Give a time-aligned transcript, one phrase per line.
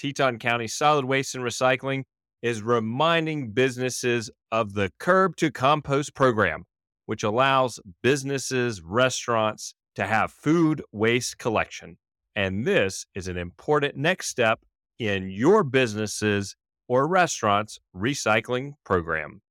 [0.00, 2.04] Teton County Solid Waste and Recycling
[2.40, 6.64] is reminding businesses of the Curb to Compost program,
[7.04, 11.98] which allows businesses, restaurants to have food waste collection.
[12.34, 14.60] And this is an important next step
[14.98, 16.56] in your businesses
[16.88, 19.42] or restaurants recycling program.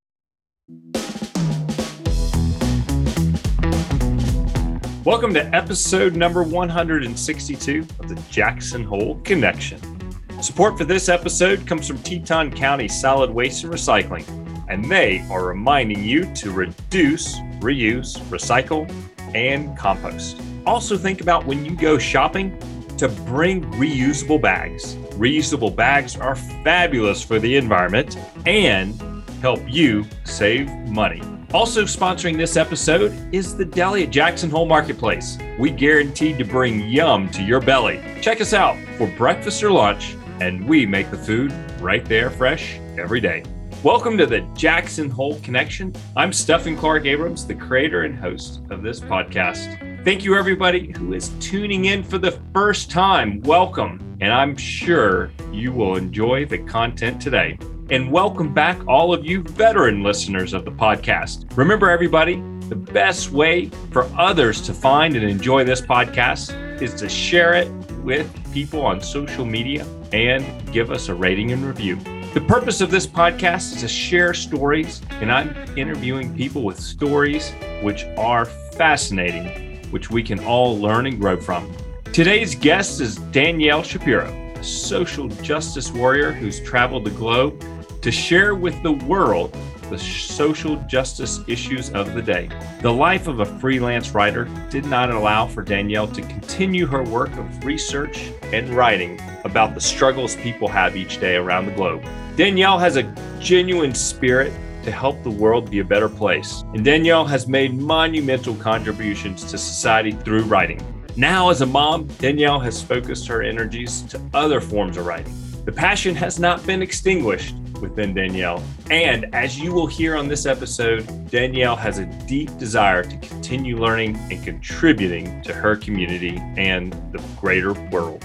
[5.05, 9.98] Welcome to episode number 162 of the Jackson Hole Connection.
[10.42, 14.25] Support for this episode comes from Teton County Solid Waste and Recycling,
[14.70, 18.89] and they are reminding you to reduce, reuse, recycle,
[19.36, 20.42] and compost.
[20.66, 22.57] Also, think about when you go shopping
[22.97, 24.96] to bring reusable bags.
[25.18, 28.96] Reusable bags are fabulous for the environment and
[29.42, 31.21] help you save money.
[31.54, 35.38] Also, sponsoring this episode is the deli at Jackson Hole Marketplace.
[35.58, 38.02] We guaranteed to bring yum to your belly.
[38.22, 42.80] Check us out for breakfast or lunch and we make the food right there fresh
[42.97, 43.44] every day.
[43.83, 45.94] Welcome to the Jackson Hole Connection.
[46.16, 50.03] I'm Stephan Clark Abrams, the creator and host of this podcast.
[50.05, 53.41] Thank you, everybody who is tuning in for the first time.
[53.41, 57.58] Welcome, and I'm sure you will enjoy the content today.
[57.89, 61.56] And welcome back, all of you veteran listeners of the podcast.
[61.58, 67.09] Remember, everybody, the best way for others to find and enjoy this podcast is to
[67.09, 67.69] share it
[68.03, 71.97] with people on social media and give us a rating and review.
[72.33, 77.51] The purpose of this podcast is to share stories, and I'm interviewing people with stories
[77.81, 81.71] which are fascinating, which we can all learn and grow from.
[82.13, 87.63] Today's guest is Danielle Shapiro, a social justice warrior who's traveled the globe
[88.01, 89.55] to share with the world
[89.89, 92.49] the social justice issues of the day.
[92.81, 97.35] The life of a freelance writer did not allow for Danielle to continue her work
[97.37, 102.03] of research and writing about the struggles people have each day around the globe.
[102.35, 103.03] Danielle has a
[103.39, 108.55] genuine spirit to help the world be a better place, and Danielle has made monumental
[108.55, 110.81] contributions to society through writing.
[111.16, 115.33] Now, as a mom, Danielle has focused her energies to other forms of writing.
[115.66, 118.63] The passion has not been extinguished, within Danielle.
[118.90, 123.78] And as you will hear on this episode, Danielle has a deep desire to continue
[123.78, 128.23] learning and contributing to her community and the greater world.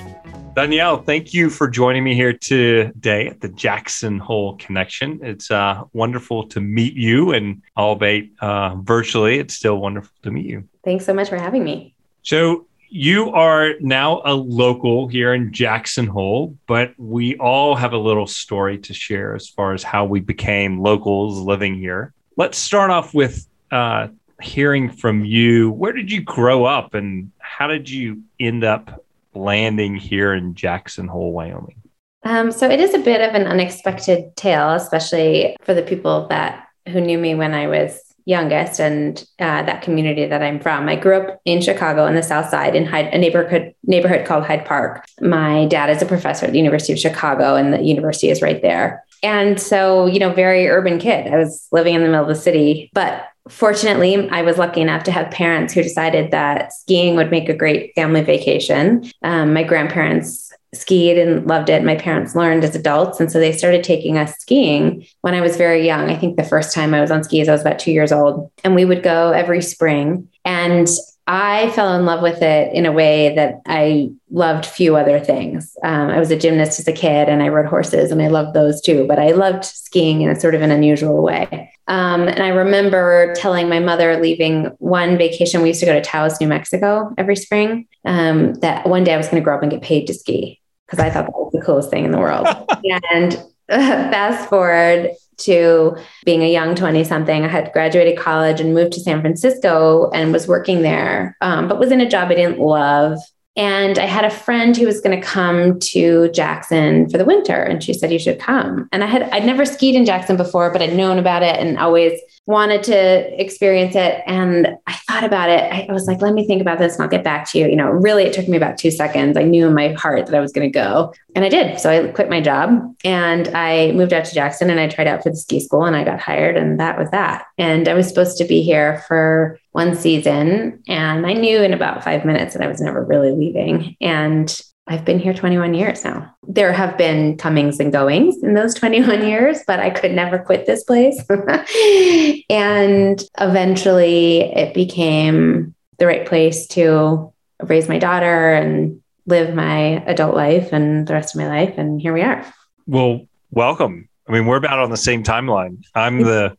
[0.54, 5.18] Danielle, thank you for joining me here today at the Jackson Hole Connection.
[5.20, 10.46] It's uh, wonderful to meet you, and albeit uh, virtually, it's still wonderful to meet
[10.46, 10.68] you.
[10.84, 11.96] Thanks so much for having me.
[12.22, 12.66] So,
[12.96, 18.28] you are now a local here in Jackson Hole, but we all have a little
[18.28, 22.12] story to share as far as how we became locals living here.
[22.36, 24.08] Let's start off with uh,
[24.40, 25.72] hearing from you.
[25.72, 29.04] Where did you grow up and how did you end up
[29.34, 31.82] landing here in Jackson Hole, Wyoming?
[32.22, 36.68] Um, so it is a bit of an unexpected tale, especially for the people that
[36.86, 40.88] who knew me when I was youngest and uh, that community that I'm from.
[40.88, 44.44] I grew up in Chicago in the South Side in Hyde, a neighborhood neighborhood called
[44.44, 45.04] Hyde Park.
[45.20, 48.62] My dad is a professor at the University of Chicago, and the university is right
[48.62, 49.04] there.
[49.22, 51.32] And so, you know, very urban kid.
[51.32, 55.04] I was living in the middle of the city, but fortunately, I was lucky enough
[55.04, 59.10] to have parents who decided that skiing would make a great family vacation.
[59.22, 61.84] Um, my grandparents skied and loved it.
[61.84, 63.20] My parents learned as adults.
[63.20, 66.10] And so they started taking us skiing when I was very young.
[66.10, 68.50] I think the first time I was on skis, I was about two years old.
[68.62, 70.28] And we would go every spring.
[70.44, 70.88] And
[71.26, 75.74] I fell in love with it in a way that I loved few other things.
[75.82, 78.54] Um, I was a gymnast as a kid and I rode horses and I loved
[78.54, 81.72] those too, but I loved skiing in a sort of an unusual way.
[81.88, 86.02] Um, and I remember telling my mother leaving one vacation, we used to go to
[86.02, 89.62] Taos, New Mexico every spring, um, that one day I was going to grow up
[89.62, 92.18] and get paid to ski because I thought that was the coolest thing in the
[92.18, 92.46] world.
[93.12, 93.34] and
[93.68, 93.78] uh,
[94.10, 99.00] fast forward to being a young 20 something, I had graduated college and moved to
[99.00, 103.18] San Francisco and was working there, um, but was in a job I didn't love.
[103.56, 107.62] And I had a friend who was going to come to Jackson for the winter,
[107.62, 108.88] and she said, You should come.
[108.90, 111.78] And I had, I'd never skied in Jackson before, but I'd known about it and
[111.78, 114.22] always wanted to experience it.
[114.26, 115.88] And I thought about it.
[115.88, 117.68] I was like, let me think about this and I'll get back to you.
[117.68, 119.36] You know, really, it took me about two seconds.
[119.36, 121.14] I knew in my heart that I was going to go.
[121.34, 121.80] And I did.
[121.80, 125.22] So I quit my job and I moved out to Jackson and I tried out
[125.22, 126.56] for the ski school and I got hired.
[126.56, 127.46] And that was that.
[127.56, 130.82] And I was supposed to be here for one season.
[130.86, 133.96] And I knew in about five minutes that I was never really leaving.
[134.02, 136.34] And I've been here 21 years now.
[136.46, 140.66] There have been comings and goings in those 21 years, but I could never quit
[140.66, 141.22] this place.
[142.50, 147.32] and eventually it became the right place to
[147.62, 151.78] raise my daughter and live my adult life and the rest of my life.
[151.78, 152.44] And here we are.
[152.86, 154.08] Well, welcome.
[154.28, 155.82] I mean, we're about on the same timeline.
[155.94, 156.56] I'm the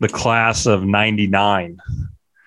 [0.00, 1.78] the class of 99.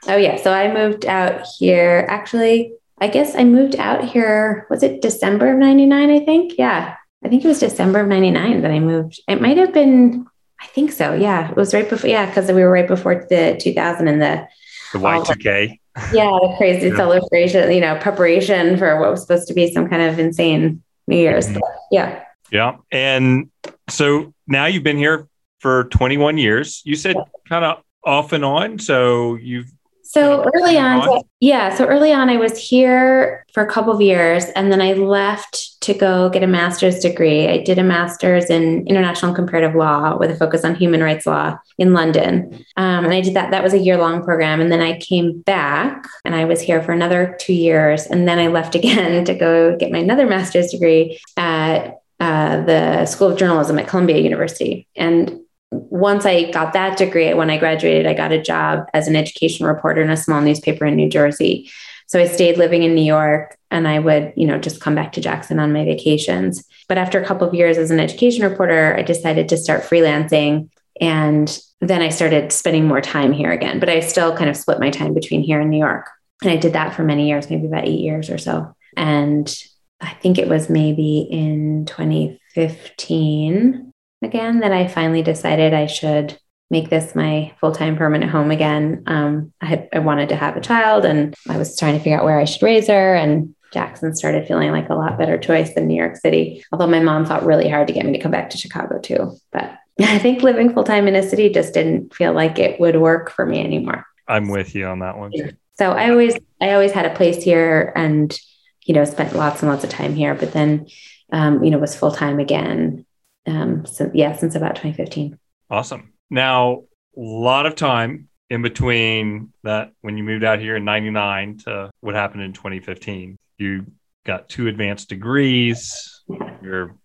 [0.08, 4.83] Oh yeah, so I moved out here actually I guess I moved out here was
[4.83, 6.53] it December of 99 I think?
[6.57, 6.95] Yeah.
[7.24, 9.19] I think it was December of 99 that I moved.
[9.27, 10.27] It might have been
[10.62, 11.13] I think so.
[11.13, 11.50] Yeah.
[11.50, 14.48] It was right before yeah, cuz we were right before the 2000 and the
[14.94, 15.80] the Y2K.
[16.13, 16.95] yeah, the crazy yeah.
[16.95, 21.18] celebration, you know, preparation for what was supposed to be some kind of insane New
[21.18, 21.48] Year's.
[21.48, 21.59] Mm-hmm.
[21.92, 22.24] yeah.
[22.51, 22.75] Yeah.
[22.92, 23.50] And
[23.89, 25.27] so now you've been here
[25.59, 26.81] for 21 years.
[26.86, 27.15] You said
[27.48, 28.80] kind of off and on.
[28.80, 29.71] So you've
[30.12, 31.74] so early on, so, yeah.
[31.74, 35.80] So early on, I was here for a couple of years and then I left
[35.81, 37.48] to go get a master's degree.
[37.48, 41.58] I did a master's in international comparative law with a focus on human rights law
[41.78, 42.66] in London.
[42.75, 43.52] Um, and I did that.
[43.52, 44.60] That was a year long program.
[44.60, 48.06] And then I came back and I was here for another two years.
[48.06, 53.06] And then I left again to go get my another master's degree at uh, the
[53.06, 54.88] School of Journalism at Columbia University.
[54.98, 55.40] And
[55.72, 59.66] once I got that degree, when I graduated, I got a job as an education
[59.66, 61.72] reporter in a small newspaper in New Jersey.
[62.08, 65.14] So I stayed living in New York and I would, you know, just come back
[65.14, 66.66] to Jackson on my vacations.
[66.90, 70.70] But after a couple of years as an education reporter, I decided to start freelancing.
[71.00, 73.80] And then I started spending more time here again.
[73.80, 76.10] But I still kind of split my time between here and New York.
[76.42, 78.76] And I did that for many years, maybe about eight years or so.
[78.98, 79.56] And
[80.02, 83.91] I think it was maybe in 2015
[84.22, 86.38] again that I finally decided I should
[86.70, 89.04] make this my full-time permanent home again.
[89.06, 92.18] Um, I had I wanted to have a child and I was trying to figure
[92.18, 95.74] out where I should raise her and Jackson started feeling like a lot better choice
[95.74, 96.64] than New York City.
[96.72, 99.38] Although my mom fought really hard to get me to come back to Chicago too.
[99.52, 102.96] But I think living full time in a city just didn't feel like it would
[102.96, 104.06] work for me anymore.
[104.28, 105.34] I'm with you on that one.
[105.78, 108.38] So I always I always had a place here and
[108.86, 110.88] you know spent lots and lots of time here, but then
[111.34, 113.06] um, you know was full time again
[113.46, 115.38] um, so yeah, since about 2015.
[115.70, 116.14] Awesome.
[116.30, 116.84] Now,
[117.18, 121.90] a lot of time in between that when you moved out here in 99 to
[122.02, 123.38] what happened in 2015.
[123.58, 123.86] You
[124.26, 126.22] got two advanced degrees,
[126.62, 126.96] you're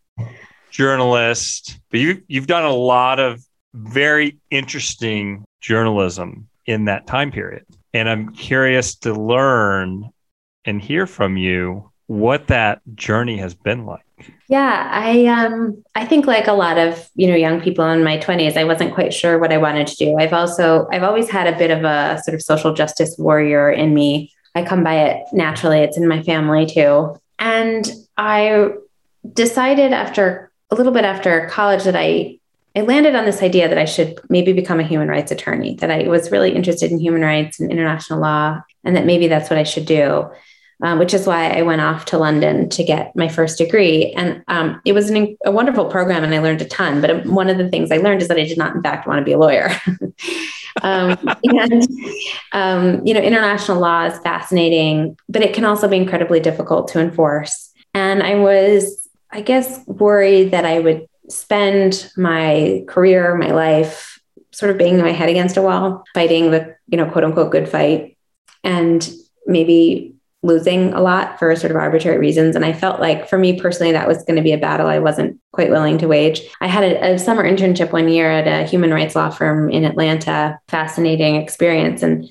[0.71, 3.43] journalist, but you you've done a lot of
[3.75, 7.65] very interesting journalism in that time period.
[7.95, 10.11] And I'm curious to learn
[10.65, 14.06] and hear from you what that journey has been like.
[14.49, 18.19] Yeah, I um I think like a lot of, you know, young people in my
[18.19, 20.17] 20s, I wasn't quite sure what I wanted to do.
[20.17, 23.93] I've also I've always had a bit of a sort of social justice warrior in
[23.93, 24.33] me.
[24.55, 25.81] I come by it naturally.
[25.81, 27.19] It's in my family too.
[27.39, 28.71] And I
[29.35, 32.39] decided after a little bit after college that I
[32.75, 35.91] I landed on this idea that I should maybe become a human rights attorney, that
[35.91, 39.59] I was really interested in human rights and international law, and that maybe that's what
[39.59, 40.31] I should do
[40.83, 44.13] um, which is why I went off to London to get my first degree.
[44.13, 47.01] And um, it was an, a wonderful program and I learned a ton.
[47.01, 49.19] But one of the things I learned is that I did not, in fact, want
[49.19, 49.71] to be a lawyer.
[50.83, 51.83] um, and,
[52.53, 57.01] um, you know, international law is fascinating, but it can also be incredibly difficult to
[57.01, 57.73] enforce.
[57.95, 64.21] And I was, I guess, worried that I would spend my career, my life,
[64.53, 67.69] sort of banging my head against a wall, fighting the, you know, quote unquote good
[67.69, 68.17] fight.
[68.63, 69.09] And
[69.47, 70.16] maybe
[70.47, 72.57] losing a lot for sort of arbitrary reasons.
[72.57, 74.99] And I felt like for me personally, that was going to be a battle I
[74.99, 76.43] wasn't quite willing to wage.
[76.61, 79.85] I had a, a, summer internship one year at a human rights law firm in
[79.85, 82.03] Atlanta, fascinating experience.
[82.03, 82.29] And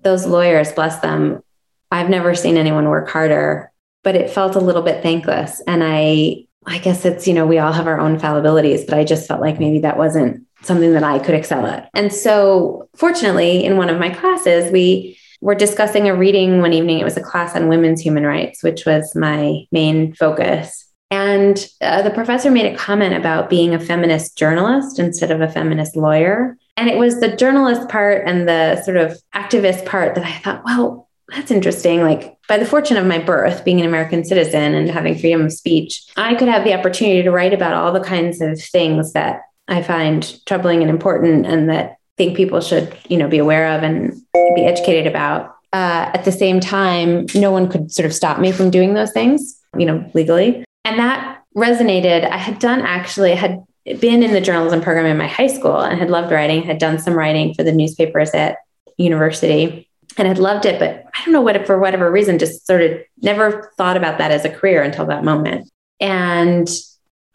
[0.00, 1.42] those lawyers, bless them,
[1.90, 3.72] I've never seen anyone work harder,
[4.02, 5.60] but it felt a little bit thankless.
[5.66, 9.04] And I, I guess it's, you know, we all have our own fallibilities, but I
[9.04, 11.90] just felt like maybe that wasn't something that I could excel at.
[11.94, 16.98] And so fortunately, in one of my classes, we were discussing a reading one evening.
[16.98, 20.86] It was a class on women's human rights, which was my main focus.
[21.10, 25.48] And uh, the professor made a comment about being a feminist journalist instead of a
[25.48, 26.56] feminist lawyer.
[26.76, 30.64] And it was the journalist part and the sort of activist part that I thought,
[30.64, 32.02] well, that's interesting.
[32.02, 35.52] Like, by the fortune of my birth, being an American citizen and having freedom of
[35.52, 39.42] speech, I could have the opportunity to write about all the kinds of things that
[39.68, 43.82] I find troubling and important and that think people should, you know, be aware of
[43.82, 44.12] and
[44.54, 45.56] be educated about.
[45.72, 49.10] Uh, at the same time, no one could sort of stop me from doing those
[49.10, 50.62] things, you know, legally.
[50.84, 52.30] And that resonated.
[52.30, 53.64] I had done actually, had
[54.00, 56.98] been in the journalism program in my high school and had loved writing, had done
[56.98, 58.58] some writing for the newspapers at
[58.98, 60.78] university and had loved it.
[60.78, 64.30] But I don't know what, for whatever reason, just sort of never thought about that
[64.30, 65.70] as a career until that moment.
[66.00, 66.68] And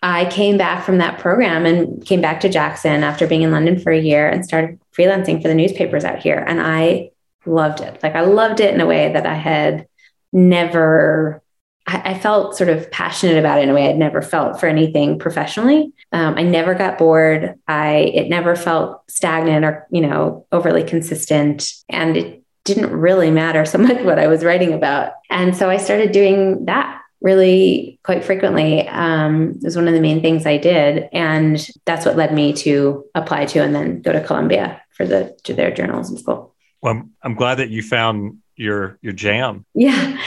[0.05, 3.79] I came back from that program and came back to Jackson after being in London
[3.79, 6.38] for a year and started freelancing for the newspapers out here.
[6.47, 7.09] And I
[7.47, 8.03] loved it.
[8.03, 9.88] Like I loved it in a way that I had
[10.31, 11.41] never
[11.88, 14.67] I, I, felt sort of passionate about it in a way I'd never felt for
[14.67, 15.91] anything professionally.
[16.12, 17.55] Um, I never got bored.
[17.67, 23.65] I it never felt stagnant or you know overly consistent, and it didn't really matter
[23.65, 25.13] so much what I was writing about.
[25.29, 28.88] And so I started doing that really quite frequently.
[28.88, 32.53] Um, it was one of the main things I did, and that's what led me
[32.53, 36.53] to apply to and then go to Columbia for the to their journalism school.
[36.81, 39.65] Well, I'm, I'm glad that you found your your jam.
[39.74, 40.17] Yeah.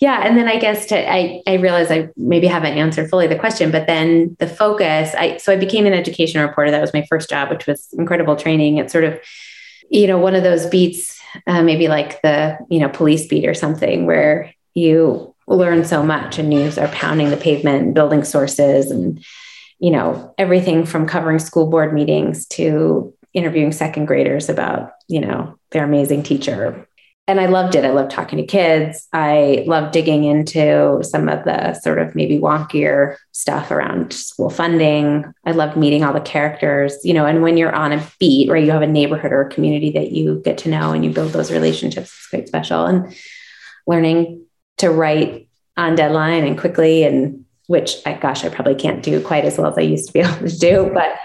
[0.00, 0.20] Yeah.
[0.24, 3.72] And then I guess to, I, I realized I maybe haven't answered fully the question,
[3.72, 6.70] but then the focus, I, so I became an education reporter.
[6.70, 8.78] That was my first job, which was incredible training.
[8.78, 9.18] It's sort of,
[9.90, 13.54] you know, one of those beats, uh, maybe like the, you know, police beat or
[13.54, 18.90] something where you learn so much and news are pounding the pavement and building sources
[18.90, 19.24] and,
[19.78, 25.58] you know, everything from covering school board meetings to interviewing second graders about, you know,
[25.70, 26.88] their amazing teacher
[27.28, 27.84] and I loved it.
[27.84, 29.06] I loved talking to kids.
[29.12, 35.30] I loved digging into some of the sort of maybe wonkier stuff around school funding.
[35.44, 38.64] I loved meeting all the characters, you know, and when you're on a beat, right,
[38.64, 41.32] you have a neighborhood or a community that you get to know and you build
[41.32, 42.08] those relationships.
[42.16, 42.86] It's quite special.
[42.86, 43.14] And
[43.86, 44.46] learning
[44.78, 49.44] to write on deadline and quickly and which I, gosh, I probably can't do quite
[49.44, 51.18] as well as I used to be able to do, but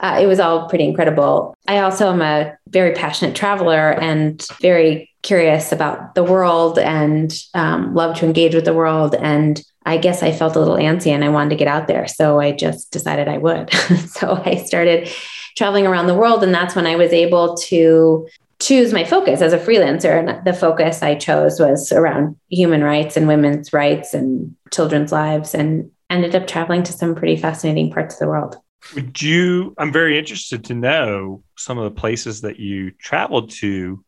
[0.00, 1.54] uh, it was all pretty incredible.
[1.68, 7.94] I also am a very passionate traveler and very curious about the world and um,
[7.94, 9.14] love to engage with the world.
[9.14, 12.08] And I guess I felt a little antsy and I wanted to get out there.
[12.08, 13.72] So I just decided I would.
[14.06, 15.10] so I started
[15.56, 16.42] traveling around the world.
[16.42, 18.26] And that's when I was able to
[18.60, 20.18] choose my focus as a freelancer.
[20.18, 25.54] And the focus I chose was around human rights and women's rights and children's lives
[25.54, 28.56] and ended up traveling to some pretty fascinating parts of the world.
[28.94, 29.74] Would you?
[29.78, 34.04] I'm very interested to know some of the places that you traveled to,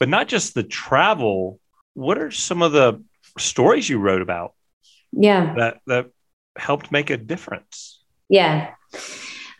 [0.00, 1.60] but not just the travel.
[1.94, 3.02] What are some of the
[3.38, 4.54] stories you wrote about?
[5.12, 6.10] Yeah, that that
[6.56, 8.02] helped make a difference.
[8.28, 8.74] Yeah.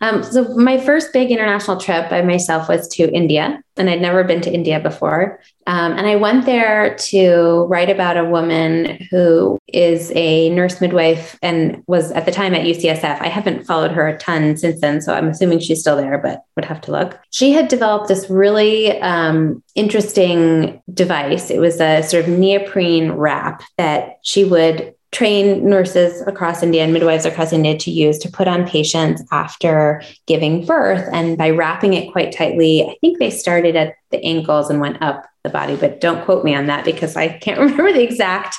[0.00, 4.24] Um, so my first big international trip by myself was to India, and I'd never
[4.24, 5.40] been to India before.
[5.66, 11.38] Um, and I went there to write about a woman who is a nurse midwife
[11.42, 13.20] and was at the time at UCSF.
[13.20, 16.44] I haven't followed her a ton since then, so I'm assuming she's still there, but
[16.54, 17.18] would have to look.
[17.30, 21.50] She had developed this really um, interesting device.
[21.50, 26.92] It was a sort of neoprene wrap that she would train nurses across India and
[26.92, 31.08] midwives across India to use to put on patients after giving birth.
[31.10, 35.00] And by wrapping it quite tightly, I think they started at the ankles and went
[35.00, 38.58] up the body, but don't quote me on that because I can't remember the exact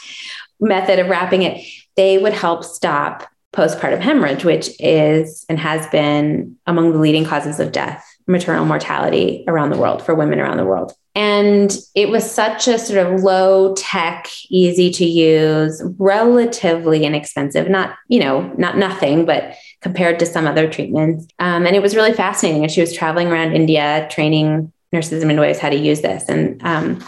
[0.60, 1.64] method of wrapping it.
[1.96, 7.60] They would help stop postpartum hemorrhage, which is and has been among the leading causes
[7.60, 10.92] of death, maternal mortality around the world for women around the world.
[11.18, 17.98] And it was such a sort of low tech, easy to use, relatively inexpensive, not,
[18.08, 21.26] you know, not nothing, but compared to some other treatments.
[21.40, 22.62] Um, and it was really fascinating.
[22.62, 26.30] And she was traveling around India training nurses and midwives how to use this.
[26.30, 27.04] And um,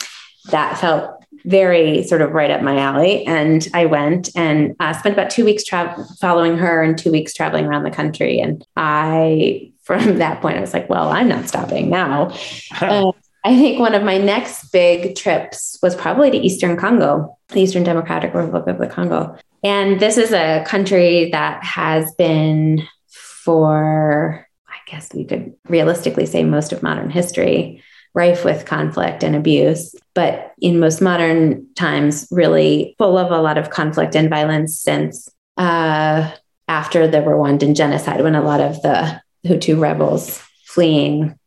[0.49, 3.23] that felt very sort of right up my alley.
[3.27, 7.35] And I went and uh, spent about two weeks tra- following her and two weeks
[7.35, 8.39] traveling around the country.
[8.39, 12.35] And I, from that point, I was like, well, I'm not stopping now.
[13.43, 17.83] I think one of my next big trips was probably to Eastern Congo, the Eastern
[17.83, 19.37] Democratic Republic of the Congo.
[19.63, 26.43] And this is a country that has been for, I guess we could realistically say,
[26.43, 27.81] most of modern history,
[28.13, 33.57] rife with conflict and abuse, but in most modern times, really full of a lot
[33.57, 36.29] of conflict and violence since uh,
[36.67, 41.38] after the Rwandan genocide, when a lot of the Hutu rebels fleeing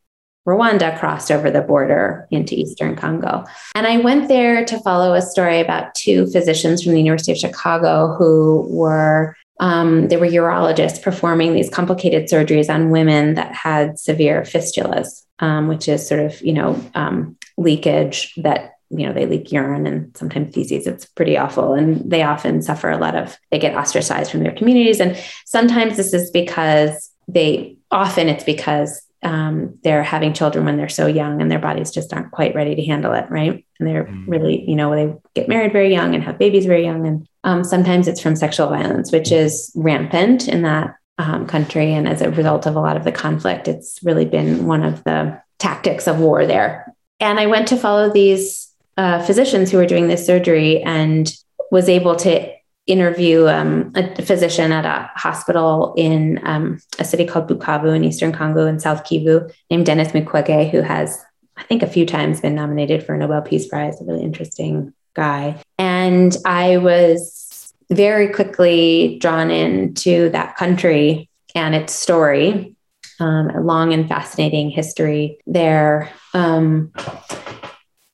[0.46, 3.44] Rwanda crossed over the border into Eastern Congo.
[3.74, 7.38] And I went there to follow a story about two physicians from the University of
[7.38, 13.96] Chicago who were um, they were urologists performing these complicated surgeries on women that had
[13.96, 19.26] severe fistulas, um, which is sort of you know um, leakage that you know they
[19.26, 20.88] leak urine and sometimes feces.
[20.88, 23.38] It's pretty awful, and they often suffer a lot of.
[23.52, 29.02] They get ostracized from their communities, and sometimes this is because they often it's because
[29.22, 32.74] um, they're having children when they're so young and their bodies just aren't quite ready
[32.74, 33.64] to handle it, right?
[33.78, 34.24] And they're mm.
[34.26, 37.06] really, you know, they get married very young and have babies very young.
[37.06, 41.92] And um, sometimes it's from sexual violence, which is rampant in that um, country.
[41.92, 45.04] And as a result of a lot of the conflict, it's really been one of
[45.04, 46.92] the tactics of war there.
[47.20, 51.32] And I went to follow these uh, physicians who were doing this surgery and
[51.70, 52.52] was able to
[52.86, 58.32] interview um, a physician at a hospital in um, a city called Bukavu in Eastern
[58.32, 61.24] Congo in South Kivu named Denis Mukwege, who has,
[61.56, 64.92] I think, a few times been nominated for a Nobel Peace Prize, a really interesting
[65.14, 65.60] guy.
[65.78, 72.74] And I was very quickly drawn into that country and its story,
[73.20, 76.10] um, a long and fascinating history there.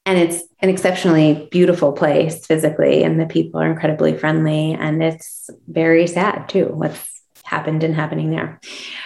[0.09, 4.73] And it's an exceptionally beautiful place physically, and the people are incredibly friendly.
[4.73, 8.59] And it's very sad too, what's happened and happening there.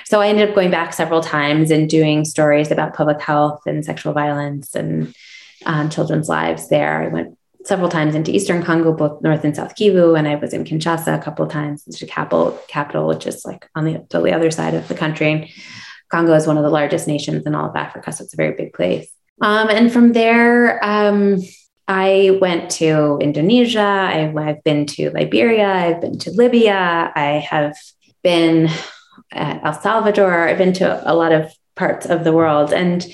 [0.05, 3.85] So I ended up going back several times and doing stories about public health and
[3.85, 5.13] sexual violence and
[5.67, 7.03] um, children's lives there.
[7.03, 10.53] I went several times into Eastern Congo, both North and South Kivu, and I was
[10.53, 14.33] in Kinshasa a couple of times, the capital, capital, which is like on the totally
[14.33, 15.53] other side of the country.
[16.13, 18.55] Congo is one of the largest nations in all of Africa, so it's a very
[18.55, 19.13] big place.
[19.41, 21.39] Um, and from there, um,
[21.89, 23.81] I went to Indonesia.
[23.81, 25.69] I, I've been to Liberia.
[25.69, 27.13] I've been to Libya.
[27.15, 27.77] I have
[28.23, 28.69] been
[29.33, 30.49] at El Salvador.
[30.49, 33.05] I've been to a lot of parts of the world, and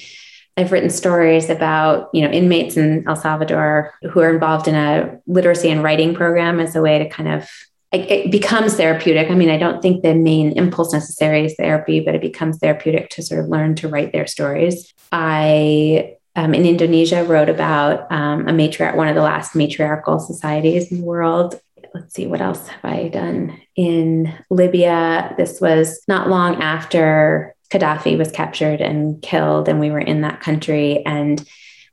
[0.57, 5.19] I've written stories about, you know, inmates in El Salvador who are involved in a
[5.27, 7.49] literacy and writing program as a way to kind of
[7.91, 9.31] it becomes therapeutic.
[9.31, 13.09] I mean, I don't think the main impulse necessary is therapy, but it becomes therapeutic
[13.11, 14.93] to sort of learn to write their stories.
[15.13, 20.93] I um, in Indonesia wrote about um, a matriarch, one of the last matriarchal societies
[20.93, 21.61] in the world.
[21.95, 25.35] Let's see, what else have I done in Libya?
[25.37, 30.41] This was not long after Gaddafi was captured and killed, and we were in that
[30.41, 31.45] country and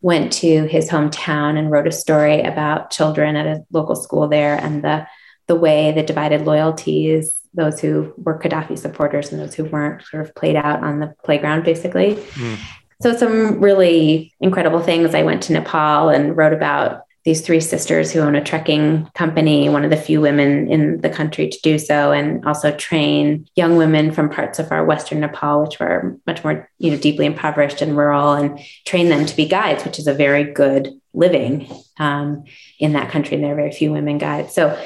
[0.01, 4.55] went to his hometown and wrote a story about children at a local school there
[4.61, 5.07] and the
[5.47, 10.25] the way the divided loyalties, those who were Gaddafi supporters and those who weren't, sort
[10.25, 12.15] of played out on the playground, basically.
[12.15, 12.57] Mm.
[13.01, 15.13] So some really incredible things.
[15.13, 19.67] I went to Nepal and wrote about these three sisters who own a trekking company,
[19.67, 23.77] one of the few women in the country to do so, and also train young
[23.77, 27.81] women from parts of our Western Nepal, which were much more, you know, deeply impoverished
[27.81, 32.43] and rural, and train them to be guides, which is a very good living um,
[32.79, 33.35] in that country.
[33.35, 34.53] And there are very few women guides.
[34.53, 34.79] So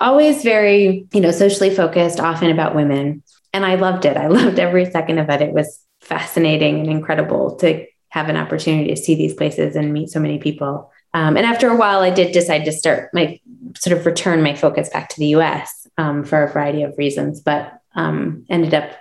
[0.00, 3.22] always very, you know, socially focused, often about women.
[3.52, 4.16] And I loved it.
[4.16, 5.42] I loved every second of it.
[5.42, 10.08] It was fascinating and incredible to have an opportunity to see these places and meet
[10.08, 10.92] so many people.
[11.14, 13.40] Um, and after a while, I did decide to start my
[13.76, 17.40] sort of return my focus back to the US um, for a variety of reasons,
[17.40, 18.92] but um, ended up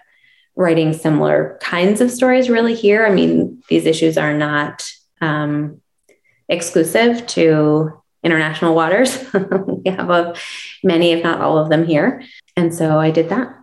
[0.56, 3.06] writing similar kinds of stories really here.
[3.06, 4.88] I mean, these issues are not
[5.22, 5.82] um,
[6.48, 7.92] exclusive to
[8.24, 9.18] international waters.
[9.34, 10.36] we have a,
[10.84, 12.24] many, if not all of them here.
[12.56, 13.56] And so I did that.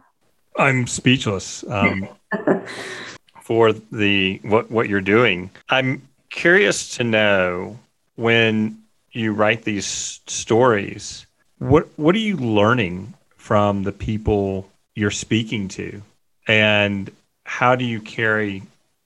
[0.56, 2.08] I'm speechless um,
[3.50, 5.50] for the what what you're doing.
[5.68, 7.80] I'm curious to know
[8.14, 11.26] when you write these stories,
[11.58, 16.00] what what are you learning from the people you're speaking to,
[16.46, 17.10] and
[17.42, 18.62] how do you carry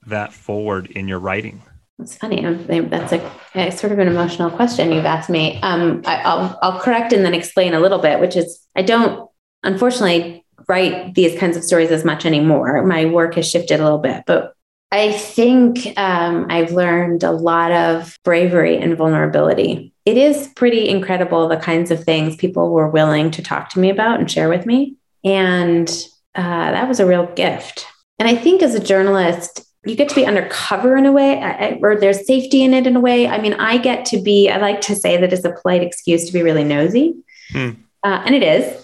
[0.08, 1.62] that forward in your writing?
[1.98, 2.42] It's funny.
[2.42, 5.58] That's a, a, sort of an emotional question you've asked me.
[5.62, 9.26] Um, I, will I'll correct and then explain a little bit, which is I don't
[9.62, 12.84] unfortunately write these kinds of stories as much anymore.
[12.84, 14.54] My work has shifted a little bit, but
[14.92, 19.92] I think um, I've learned a lot of bravery and vulnerability.
[20.04, 23.90] It is pretty incredible the kinds of things people were willing to talk to me
[23.90, 24.94] about and share with me.
[25.24, 25.88] And
[26.34, 27.86] uh, that was a real gift.
[28.20, 31.78] And I think as a journalist, you get to be undercover in a way, I,
[31.82, 33.26] or there's safety in it in a way.
[33.26, 36.26] I mean, I get to be, I like to say that it's a polite excuse
[36.26, 37.14] to be really nosy.
[37.50, 37.70] Hmm.
[38.04, 38.83] Uh, and it is.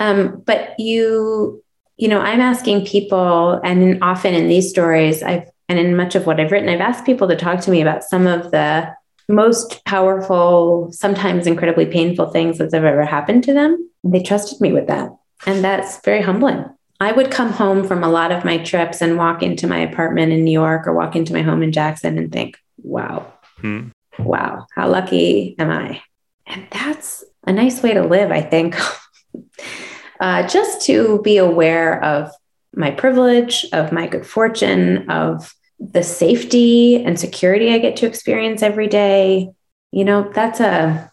[0.00, 1.62] Um, but you,
[1.96, 6.26] you know, I'm asking people, and often in these stories, I've, and in much of
[6.26, 8.92] what I've written, I've asked people to talk to me about some of the
[9.28, 13.90] most powerful, sometimes incredibly painful things that have ever happened to them.
[14.02, 15.10] They trusted me with that.
[15.46, 16.64] And that's very humbling.
[16.98, 20.32] I would come home from a lot of my trips and walk into my apartment
[20.32, 23.88] in New York or walk into my home in Jackson and think, wow, hmm.
[24.18, 26.02] wow, how lucky am I?
[26.46, 28.76] And that's a nice way to live, I think.
[30.20, 32.30] uh, just to be aware of
[32.74, 38.62] my privilege, of my good fortune, of the safety and security I get to experience
[38.62, 39.50] every day.
[39.92, 41.10] You know, that's a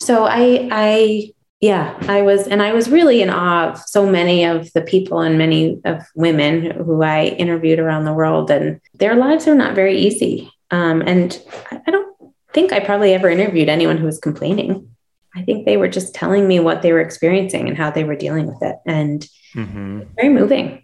[0.00, 4.44] so I I yeah, I was and I was really in awe of so many
[4.44, 9.16] of the people and many of women who I interviewed around the world and their
[9.16, 10.52] lives are not very easy.
[10.70, 12.16] Um, and I don't
[12.52, 14.94] think I probably ever interviewed anyone who was complaining.
[15.38, 18.16] I think they were just telling me what they were experiencing and how they were
[18.16, 18.76] dealing with it.
[18.86, 20.02] And mm-hmm.
[20.16, 20.82] very moving.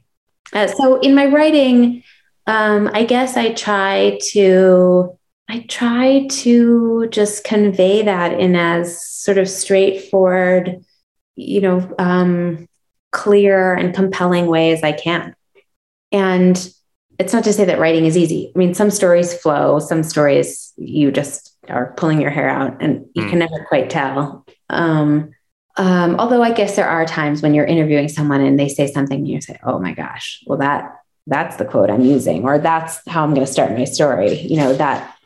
[0.52, 2.02] Uh, so in my writing,
[2.46, 9.36] um, I guess I try to I try to just convey that in as sort
[9.36, 10.82] of straightforward,
[11.36, 12.66] you know, um,
[13.12, 15.34] clear and compelling way as I can.
[16.12, 16.56] And
[17.18, 18.52] it's not to say that writing is easy.
[18.54, 23.06] I mean, some stories flow, some stories you just are pulling your hair out and
[23.14, 23.30] you mm.
[23.30, 24.43] can never quite tell.
[24.70, 25.34] Um,
[25.76, 29.18] Um, although I guess there are times when you're interviewing someone and they say something
[29.18, 33.00] and you say, "Oh my gosh, well that that's the quote I'm using, or that's
[33.08, 35.16] how I'm going to start my story." You know that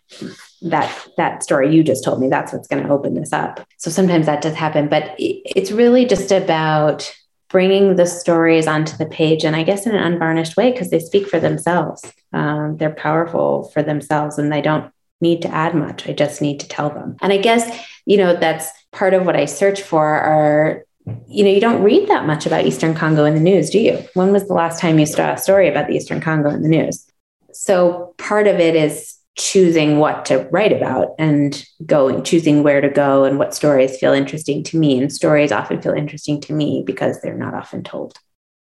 [0.62, 3.61] that that story you just told me that's what's going to open this up.
[3.77, 7.14] So sometimes that does happen, but it's really just about
[7.51, 10.98] bringing the stories onto the page and i guess in an unvarnished way because they
[11.01, 16.07] speak for themselves um, they're powerful for themselves and they don't need to add much
[16.07, 17.64] i just need to tell them and i guess
[18.09, 20.85] you know that's part of what I search for are,
[21.27, 24.03] you know, you don't read that much about Eastern Congo in the news, do you?
[24.14, 26.68] When was the last time you saw a story about the Eastern Congo in the
[26.68, 27.07] news?
[27.53, 32.88] So part of it is choosing what to write about and going, choosing where to
[32.88, 34.99] go and what stories feel interesting to me.
[34.99, 38.16] And stories often feel interesting to me because they're not often told.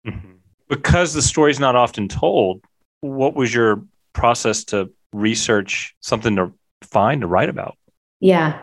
[0.08, 0.32] Mm-hmm.
[0.69, 2.63] Because the story's not often told,
[3.01, 7.77] what was your process to research something to find to write about?
[8.21, 8.62] Yeah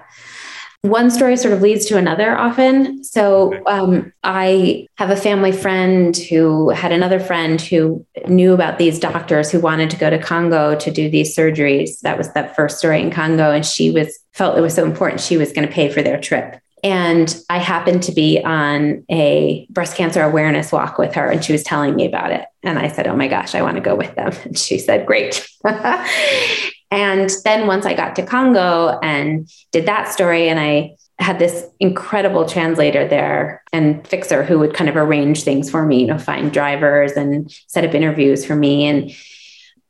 [0.83, 3.05] one story sort of leads to another often.
[3.05, 8.99] So um, I have a family friend who had another friend who knew about these
[8.99, 12.01] doctors who wanted to go to Congo to do these surgeries.
[12.01, 15.21] That was that first story in Congo, and she was felt it was so important
[15.21, 16.59] she was going to pay for their trip.
[16.83, 21.53] And I happened to be on a breast cancer awareness walk with her, and she
[21.53, 22.47] was telling me about it.
[22.63, 24.33] And I said, Oh my gosh, I want to go with them.
[24.45, 25.47] And she said, Great.
[26.91, 31.67] And then once I got to Congo and did that story, and I had this
[31.79, 36.19] incredible translator there and fixer who would kind of arrange things for me, you know,
[36.19, 38.87] find drivers and set up interviews for me.
[38.87, 39.13] And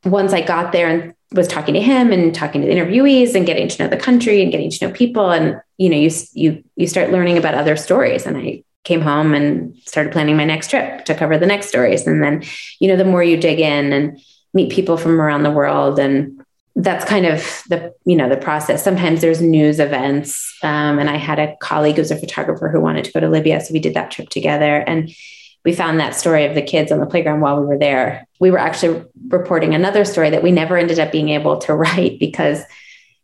[0.03, 3.45] once I got there and was talking to him and talking to the interviewees and
[3.45, 6.63] getting to know the country and getting to know people, and you know, you you
[6.75, 8.25] you start learning about other stories.
[8.25, 12.05] And I came home and started planning my next trip to cover the next stories.
[12.05, 12.43] And then,
[12.79, 14.19] you know, the more you dig in and
[14.53, 16.43] meet people from around the world and
[16.75, 18.83] that's kind of the you know the process.
[18.83, 23.05] Sometimes there's news events um, and i had a colleague who's a photographer who wanted
[23.05, 25.13] to go to libya so we did that trip together and
[25.63, 28.27] we found that story of the kids on the playground while we were there.
[28.39, 32.19] We were actually reporting another story that we never ended up being able to write
[32.19, 32.63] because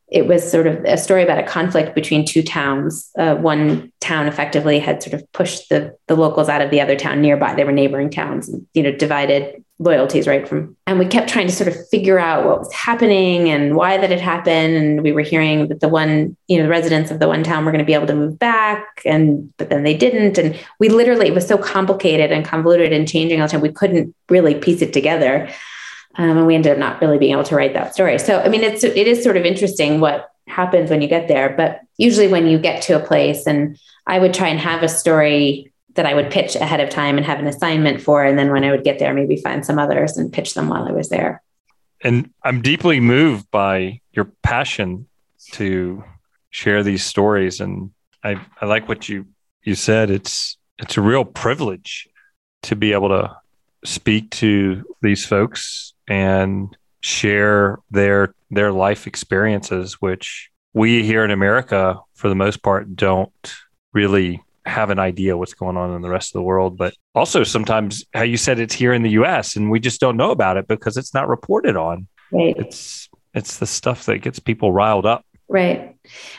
[0.09, 3.09] it was sort of a story about a conflict between two towns.
[3.17, 6.95] Uh, one town effectively had sort of pushed the, the locals out of the other
[6.95, 7.53] town nearby.
[7.53, 11.45] They were neighboring towns, and, you know, divided loyalties right from and we kept trying
[11.45, 15.11] to sort of figure out what was happening and why that had happened and we
[15.11, 17.83] were hearing that the one you know the residents of the one town were going
[17.83, 21.35] to be able to move back and but then they didn't and we literally it
[21.35, 24.93] was so complicated and convoluted and changing all the time we couldn't really piece it
[24.93, 25.47] together
[26.17, 28.49] um, and we ended up not really being able to write that story so i
[28.49, 32.27] mean it's it is sort of interesting what happens when you get there but usually
[32.27, 36.05] when you get to a place and i would try and have a story that
[36.05, 38.23] I would pitch ahead of time and have an assignment for.
[38.23, 40.87] And then when I would get there, maybe find some others and pitch them while
[40.87, 41.41] I was there.
[42.03, 45.07] And I'm deeply moved by your passion
[45.53, 46.03] to
[46.51, 47.59] share these stories.
[47.59, 47.91] And
[48.23, 49.25] I, I like what you,
[49.63, 50.11] you said.
[50.11, 52.07] It's, it's a real privilege
[52.63, 53.35] to be able to
[53.83, 61.99] speak to these folks and share their, their life experiences, which we here in America,
[62.13, 63.31] for the most part, don't
[63.93, 66.77] really have an idea what's going on in the rest of the world.
[66.77, 70.17] But also sometimes how you said it's here in the US and we just don't
[70.17, 72.07] know about it because it's not reported on.
[72.31, 72.55] Right.
[72.57, 75.25] It's it's the stuff that gets people riled up.
[75.47, 75.95] Right.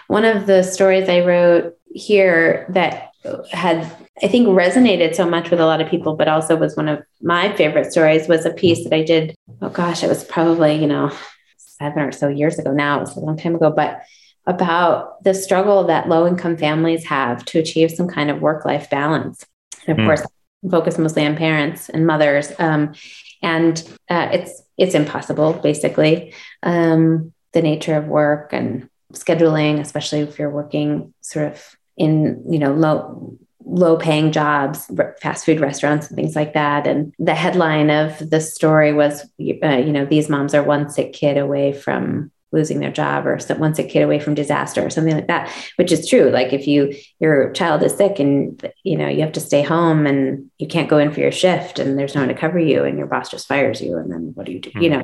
[0.08, 3.12] One of the stories I wrote here that
[3.50, 3.90] had
[4.22, 7.02] I think resonated so much with a lot of people, but also was one of
[7.22, 9.34] my favorite stories was a piece that I did.
[9.62, 11.12] Oh gosh, it was probably, you know,
[11.56, 12.96] seven or so years ago now.
[12.96, 14.02] It was a long time ago, but
[14.46, 18.90] about the struggle that low income families have to achieve some kind of work life
[18.90, 19.44] balance.
[19.86, 20.06] And of mm.
[20.06, 20.26] course,
[20.68, 22.52] focus mostly on parents and mothers.
[22.58, 22.94] Um,
[23.42, 23.78] and
[24.10, 26.34] uh, it's it's impossible, basically.
[26.62, 32.58] Um, the nature of work and scheduling, especially if you're working sort of in you
[32.58, 36.86] know low low paying jobs, fast food restaurants and things like that.
[36.86, 41.12] And the headline of the story was, uh, you know, these moms are one sick
[41.12, 45.14] kid away from losing their job or one sick kid away from disaster or something
[45.14, 49.06] like that which is true like if you your child is sick and you know
[49.06, 52.14] you have to stay home and you can't go in for your shift and there's
[52.14, 54.52] no one to cover you and your boss just fires you and then what do
[54.52, 54.80] you do mm-hmm.
[54.80, 55.02] you know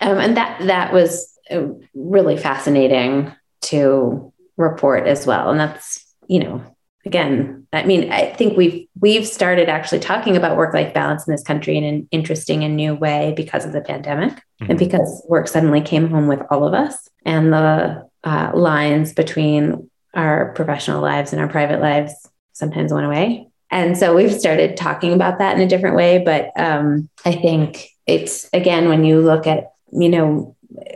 [0.00, 6.38] um, and that that was uh, really fascinating to report as well and that's you
[6.38, 6.62] know
[7.06, 11.32] again i mean i think we've we've started actually talking about work life balance in
[11.32, 14.70] this country in an interesting and new way because of the pandemic mm-hmm.
[14.70, 19.88] and because work suddenly came home with all of us and the uh, lines between
[20.14, 25.12] our professional lives and our private lives sometimes went away and so we've started talking
[25.12, 29.46] about that in a different way but um, i think it's again when you look
[29.46, 30.54] at you know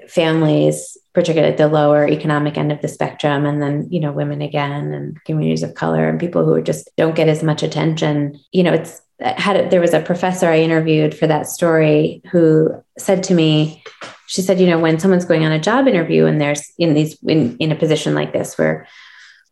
[0.08, 4.42] families particularly at the lower economic end of the spectrum, and then, you know, women
[4.42, 8.38] again, and communities of color, and people who just don't get as much attention.
[8.52, 13.22] You know, it's had there was a professor I interviewed for that story who said
[13.24, 13.82] to me,
[14.26, 17.16] she said, you know, when someone's going on a job interview and there's in these
[17.22, 18.86] in, in a position like this where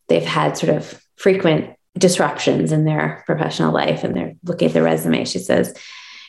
[0.08, 4.82] they've had sort of frequent disruptions in their professional life and they're looking at the
[4.82, 5.74] resume, she says,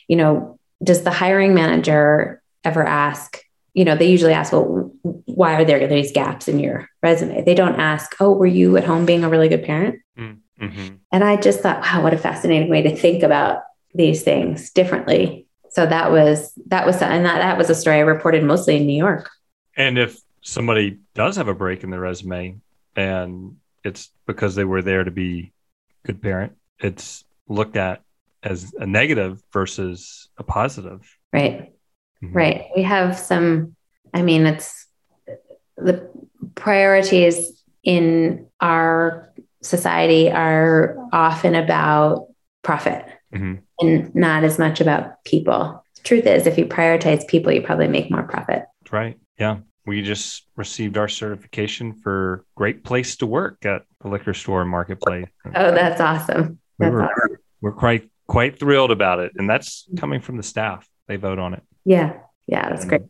[0.08, 3.42] you know, does the hiring manager ever ask,
[3.73, 4.91] you know, they usually ask, well,
[5.25, 7.43] why are there these gaps in your resume?
[7.43, 9.99] They don't ask, oh, were you at home being a really good parent?
[10.63, 10.95] Mm-hmm.
[11.12, 15.47] And I just thought, wow, what a fascinating way to think about these things differently.
[15.69, 18.86] So that was that was and that that was a story I reported mostly in
[18.86, 19.29] New York.
[19.75, 22.59] And if somebody does have a break in their resume
[22.95, 25.51] and it's because they were there to be
[26.05, 28.01] good parent, it's looked at
[28.43, 31.17] as a negative versus a positive.
[31.31, 31.72] Right.
[32.23, 32.38] Mm-hmm.
[32.38, 32.65] Right.
[32.75, 33.75] We have some,
[34.13, 34.88] I mean, it's
[35.75, 36.09] the
[36.55, 42.27] priorities in our society are often about
[42.62, 43.55] profit mm-hmm.
[43.79, 45.83] and not as much about people.
[45.97, 48.65] The truth is, if you prioritize people, you probably make more profit.
[48.89, 49.19] Right.
[49.38, 49.57] Yeah.
[49.86, 55.27] We just received our certification for great place to work at the liquor store marketplace.
[55.53, 56.59] Oh, that's awesome.
[56.79, 57.38] That's we were, awesome.
[57.59, 59.33] We're quite quite thrilled about it.
[59.36, 60.88] And that's coming from the staff.
[61.07, 61.63] They vote on it.
[61.86, 62.13] Yeah.
[62.48, 63.02] Yeah, that's and great.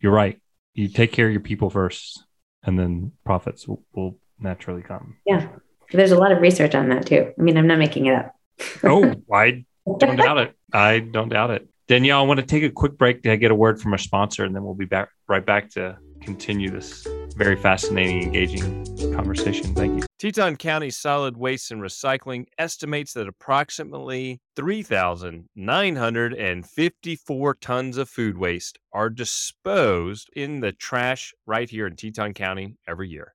[0.00, 0.40] You're right.
[0.74, 2.24] You take care of your people first
[2.64, 5.16] and then profits will, will naturally come.
[5.26, 5.48] Yeah.
[5.92, 7.32] There's a lot of research on that too.
[7.38, 8.34] I mean, I'm not making it up.
[8.84, 9.64] oh, I
[9.98, 10.56] don't doubt it.
[10.72, 11.68] I don't doubt it.
[11.88, 14.44] Danielle, I want to take a quick break to get a word from our sponsor,
[14.44, 17.06] and then we'll be back right back to continue this
[17.36, 19.74] very fascinating, engaging conversation.
[19.74, 20.11] Thank you.
[20.22, 29.10] Teton County Solid Waste and Recycling estimates that approximately 3,954 tons of food waste are
[29.10, 33.34] disposed in the trash right here in Teton County every year.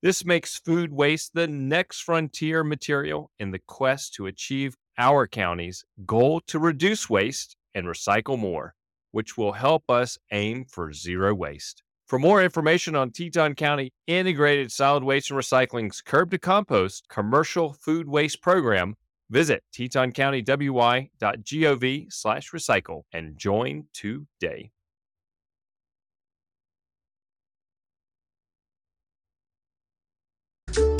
[0.00, 5.84] This makes food waste the next frontier material in the quest to achieve our county's
[6.06, 8.74] goal to reduce waste and recycle more,
[9.10, 11.82] which will help us aim for zero waste.
[12.12, 17.72] For more information on Teton County Integrated Solid Waste and Recycling's Curb to Compost commercial
[17.72, 18.96] food waste program,
[19.30, 24.72] visit tetoncountywy.gov slash recycle and join today.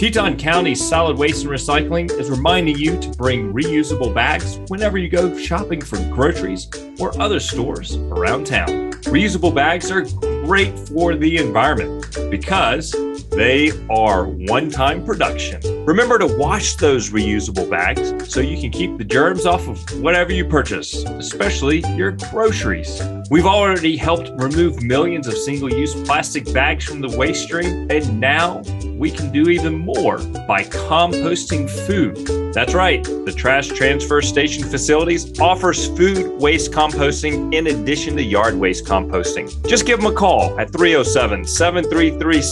[0.02, 5.08] Teton County Solid Waste and Recycling is reminding you to bring reusable bags whenever you
[5.08, 8.90] go shopping for groceries or other stores around town.
[9.04, 10.02] Reusable bags are
[10.44, 12.92] great for the environment because
[13.34, 15.60] they are one time production.
[15.86, 20.32] Remember to wash those reusable bags so you can keep the germs off of whatever
[20.32, 23.02] you purchase, especially your groceries.
[23.30, 28.20] We've already helped remove millions of single use plastic bags from the waste stream, and
[28.20, 28.62] now
[29.02, 32.52] we can do even more by composting food.
[32.52, 38.54] That's right, the Trash Transfer Station Facilities offers food waste composting in addition to yard
[38.54, 39.50] waste composting.
[39.66, 42.42] Just give them a call at 307 733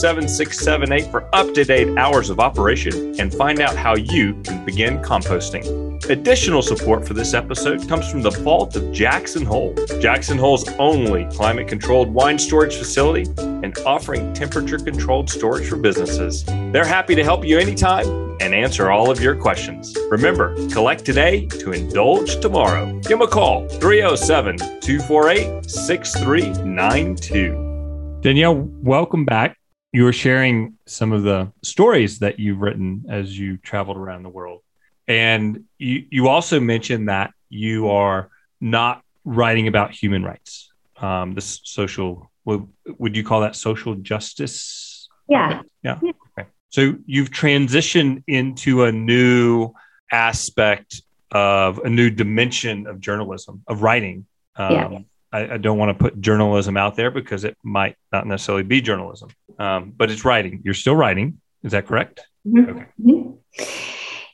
[0.71, 5.03] 7678 for up to date hours of operation and find out how you can begin
[5.03, 5.99] composting.
[6.09, 11.25] Additional support for this episode comes from the Vault of Jackson Hole, Jackson Hole's only
[11.33, 16.45] climate controlled wine storage facility and offering temperature controlled storage for businesses.
[16.45, 18.07] They're happy to help you anytime
[18.41, 19.93] and answer all of your questions.
[20.09, 22.93] Remember, collect today to indulge tomorrow.
[23.01, 28.21] Give them a call 307 248 6392.
[28.23, 29.57] Danielle, welcome back.
[29.93, 34.29] You were sharing some of the stories that you've written as you traveled around the
[34.29, 34.63] world.
[35.09, 41.61] And you, you also mentioned that you are not writing about human rights, um, this
[41.65, 45.09] social, would, would you call that social justice?
[45.29, 45.63] Yeah.
[45.83, 45.99] Yeah.
[46.03, 46.13] yeah.
[46.39, 46.49] Okay.
[46.69, 49.73] So you've transitioned into a new
[50.13, 54.27] aspect of a new dimension of journalism, of writing.
[54.57, 54.99] Um, yeah.
[55.33, 58.81] I, I, don't want to put journalism out there because it might not necessarily be
[58.81, 60.61] journalism, um, but it's writing.
[60.65, 61.41] You're still writing.
[61.63, 62.21] Is that correct?
[62.47, 62.71] Mm-hmm.
[62.71, 62.87] Okay.
[63.05, 63.75] Mm-hmm.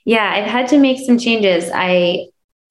[0.05, 1.71] Yeah, I've had to make some changes.
[1.75, 2.29] I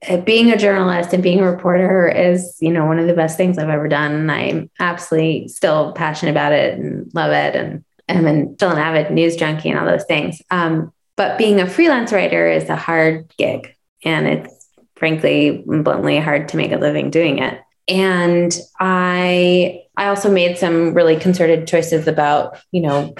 [0.07, 3.37] uh, being a journalist and being a reporter is, you know, one of the best
[3.37, 4.11] things I've ever done.
[4.13, 7.55] And I'm absolutely still passionate about it and love it.
[7.55, 10.41] And I'm still an avid news junkie and all those things.
[10.51, 13.73] Um, but being a freelance writer is a hard gig.
[14.03, 17.59] And it's frankly, bluntly hard to make a living doing it.
[17.87, 23.13] And I I also made some really concerted choices about, you know,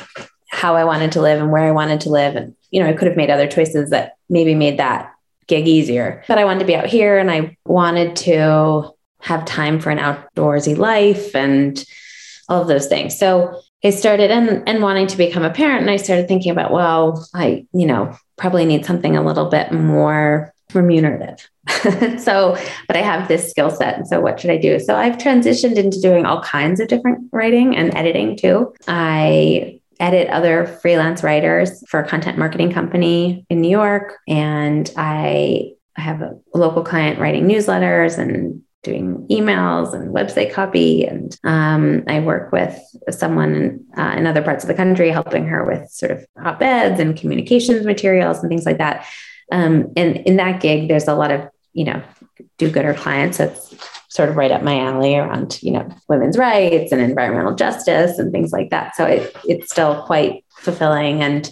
[0.50, 2.36] how I wanted to live and where I wanted to live.
[2.36, 5.12] And, you know, I could have made other choices that maybe made that
[5.48, 6.24] gig easier.
[6.28, 10.00] But I wanted to be out here and I wanted to have time for an
[10.00, 11.84] outdoorsy life and
[12.50, 13.18] all of those things.
[13.18, 15.82] So I started and, and wanting to become a parent.
[15.82, 19.72] And I started thinking about, well, I, you know, probably need something a little bit
[19.72, 21.50] more remunerative.
[22.20, 22.58] so,
[22.88, 23.96] but I have this skill set.
[23.96, 24.80] And so, what should I do?
[24.80, 28.74] So, I've transitioned into doing all kinds of different writing and editing too.
[28.88, 34.18] I edit other freelance writers for a content marketing company in New York.
[34.28, 41.06] And I have a local client writing newsletters and doing emails and website copy.
[41.06, 45.66] And um, I work with someone uh, in other parts of the country, helping her
[45.66, 49.06] with sort of op eds and communications materials and things like that.
[49.52, 52.02] Um, and in that gig, there's a lot of, you know,
[52.58, 53.38] do gooder clients.
[53.38, 53.76] That's
[54.10, 58.32] sort of right up my alley around, you know, women's rights and environmental justice and
[58.32, 58.96] things like that.
[58.96, 61.50] So it, it's still quite fulfilling and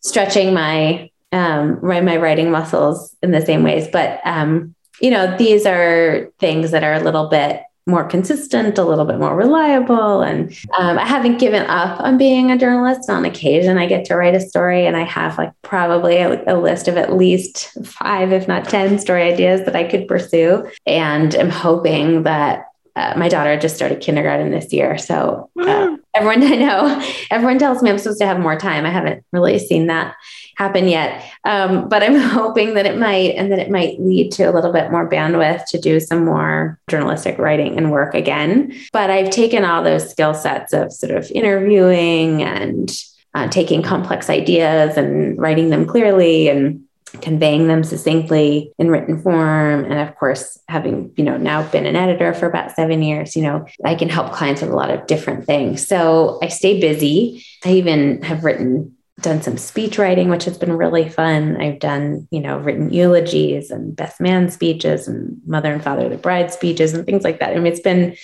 [0.00, 3.88] stretching my um, my writing muscles in the same ways.
[3.88, 8.84] But um, you know, these are things that are a little bit more consistent, a
[8.84, 10.22] little bit more reliable.
[10.22, 13.10] And um, I haven't given up on being a journalist.
[13.10, 16.56] On occasion, I get to write a story, and I have like probably a, a,
[16.56, 20.68] list of at least five, if not 10 story ideas that I could pursue.
[20.86, 22.66] And I'm hoping that.
[22.96, 24.96] Uh, my daughter just started kindergarten this year.
[24.96, 28.86] So uh, everyone I know, everyone tells me I'm supposed to have more time.
[28.86, 30.14] I haven't really seen that
[30.56, 31.24] happen yet.
[31.44, 34.72] Um, but I'm hoping that it might, and that it might lead to a little
[34.72, 38.74] bit more bandwidth to do some more journalistic writing and work again.
[38.92, 42.90] But I've taken all those skill sets of sort of interviewing and
[43.34, 46.84] uh, taking complex ideas and writing them clearly and
[47.20, 51.96] conveying them succinctly in written form and of course having you know now been an
[51.96, 55.06] editor for about 7 years you know I can help clients with a lot of
[55.06, 60.44] different things so I stay busy I even have written done some speech writing, which
[60.44, 61.60] has been really fun.
[61.60, 66.10] I've done, you know, written eulogies and best man speeches and mother and father of
[66.10, 67.50] the bride speeches and things like that.
[67.50, 68.16] I mean, it's been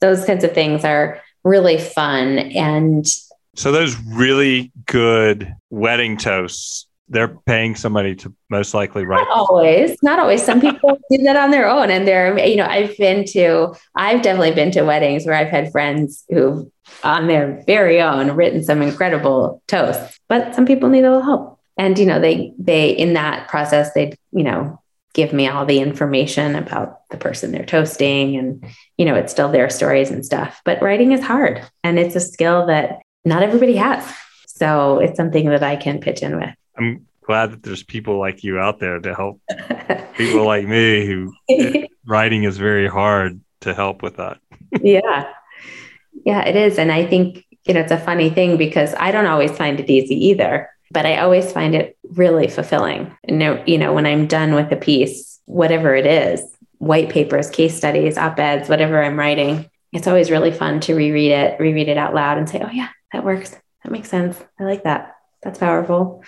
[0.00, 2.38] those kinds of things are really fun.
[2.38, 3.06] And
[3.54, 9.26] so those really good wedding toasts they're paying somebody to most likely write.
[9.28, 10.42] Not always, not always.
[10.42, 14.22] Some people do that on their own, and they're you know I've been to I've
[14.22, 16.70] definitely been to weddings where I've had friends who
[17.02, 21.60] on their very own written some incredible toasts, but some people need a little help,
[21.76, 24.80] and you know they they in that process they you know
[25.14, 28.66] give me all the information about the person they're toasting and
[28.98, 32.20] you know it's still their stories and stuff but writing is hard and it's a
[32.20, 34.06] skill that not everybody has
[34.46, 38.44] so it's something that i can pitch in with I'm glad that there's people like
[38.44, 39.40] you out there to help
[40.16, 44.38] people like me who eh, writing is very hard to help with that.
[44.80, 45.32] yeah.
[46.24, 46.78] Yeah, it is.
[46.78, 49.90] And I think, you know, it's a funny thing because I don't always find it
[49.90, 53.14] easy either, but I always find it really fulfilling.
[53.24, 56.42] And, you know, when I'm done with a piece, whatever it is,
[56.78, 61.32] white papers, case studies, op eds, whatever I'm writing, it's always really fun to reread
[61.32, 63.50] it, reread it out loud and say, oh, yeah, that works.
[63.84, 64.42] That makes sense.
[64.58, 65.16] I like that.
[65.42, 66.24] That's powerful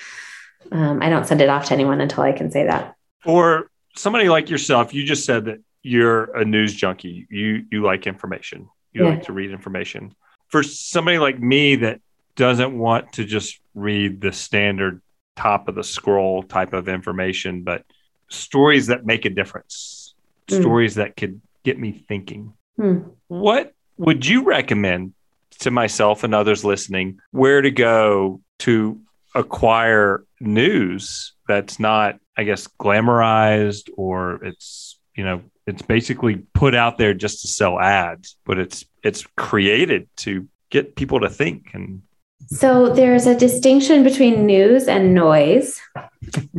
[0.72, 2.96] um, I don't send it off to anyone until I can say that.
[3.22, 7.26] For somebody like yourself, you just said that you're a news junkie.
[7.31, 8.68] You you like information.
[8.92, 9.11] You yeah.
[9.11, 10.14] like to read information.
[10.48, 12.00] For somebody like me that
[12.37, 15.02] doesn't want to just read the standard
[15.37, 17.85] top of the scroll type of information, but
[18.28, 20.14] stories that make a difference,
[20.48, 20.61] mm.
[20.61, 22.52] stories that could get me thinking.
[22.78, 23.11] Mm.
[23.28, 25.14] What would you recommend
[25.61, 29.00] to myself and others listening where to go to
[29.35, 36.99] acquire news that's not, I guess, glamorized or it's, you know, it's basically put out
[36.99, 42.03] there just to sell ads, but it's it's created to get people to think and
[42.47, 45.81] so there's a distinction between news and noise,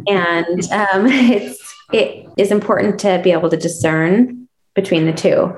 [0.08, 5.58] and um, it's it is important to be able to discern between the two.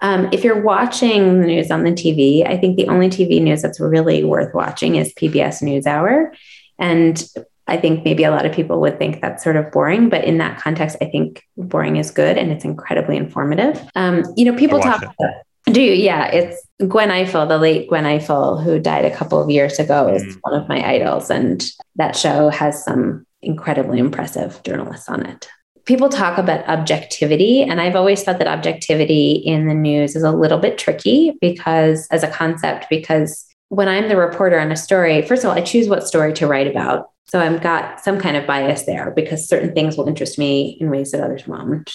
[0.00, 3.62] Um, if you're watching the news on the TV, I think the only TV news
[3.62, 6.34] that's really worth watching is PBS NewsHour,
[6.78, 7.28] and
[7.68, 10.38] I think maybe a lot of people would think that's sort of boring, but in
[10.38, 13.78] that context, I think boring is good and it's incredibly informative.
[13.94, 15.34] Um, you know, people talk about,
[15.66, 15.92] do you?
[15.92, 20.06] Yeah, it's Gwen Ifill, the late Gwen Ifill, who died a couple of years ago,
[20.06, 20.14] mm.
[20.16, 21.30] is one of my idols.
[21.30, 21.62] And
[21.96, 25.48] that show has some incredibly impressive journalists on it.
[25.88, 30.30] People talk about objectivity, and I've always thought that objectivity in the news is a
[30.30, 35.22] little bit tricky because, as a concept, because when I'm the reporter on a story,
[35.22, 37.08] first of all, I choose what story to write about.
[37.28, 40.90] So I've got some kind of bias there because certain things will interest me in
[40.90, 41.90] ways that others won't.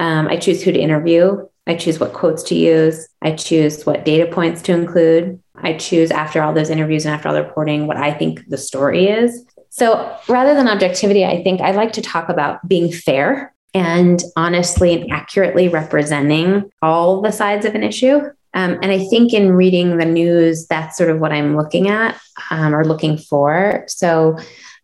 [0.00, 1.46] Um, I choose who to interview.
[1.68, 3.06] I choose what quotes to use.
[3.22, 5.40] I choose what data points to include.
[5.54, 8.58] I choose after all those interviews and after all the reporting what I think the
[8.58, 9.46] story is.
[9.76, 14.94] So rather than objectivity, I think I like to talk about being fair and honestly
[14.94, 18.20] and accurately representing all the sides of an issue
[18.54, 22.18] Um, and I think in reading the news, that's sort of what I'm looking at
[22.50, 23.84] um, or looking for.
[23.86, 24.38] So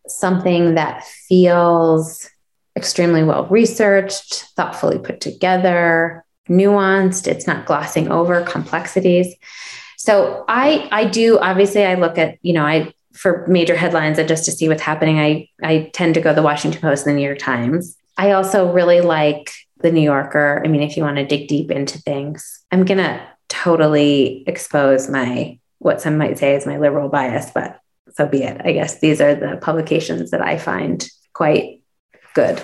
[0.07, 2.29] something that feels
[2.77, 7.27] extremely well researched, thoughtfully put together, nuanced.
[7.27, 9.35] It's not glossing over complexities.
[9.97, 14.29] So I I do obviously I look at you know I for major headlines and
[14.29, 17.21] just to see what's happening I I tend to go the Washington Post and the
[17.21, 17.97] New York Times.
[18.17, 20.63] I also really like the New Yorker.
[20.65, 25.09] I mean if you want to dig deep into things, I'm going to totally expose
[25.09, 27.81] my what some might say is my liberal bias, but
[28.15, 28.61] so be it.
[28.65, 31.81] I guess these are the publications that I find quite
[32.35, 32.63] good.